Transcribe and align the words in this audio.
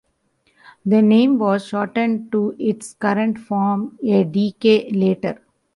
The 0.83 1.03
name 1.03 1.37
was 1.37 1.65
shortened 1.67 2.31
to 2.31 2.55
its 2.57 2.95
current 2.95 3.37
form 3.37 3.99
a 4.03 4.23
decade 4.23 4.95
later. 4.95 5.39